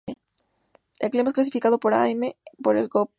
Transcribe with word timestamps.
El 0.99 1.11
clima 1.11 1.29
es 1.29 1.35
clasificado 1.35 1.79
como 1.79 1.95
Am 1.95 2.21
por 2.63 2.75
el 2.75 2.89
Köppen-Geiger. 2.89 3.09